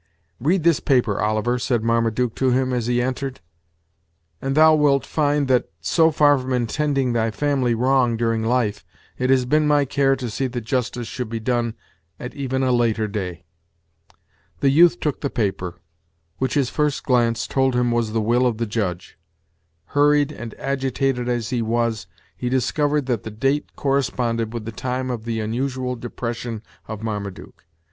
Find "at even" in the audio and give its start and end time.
12.19-12.63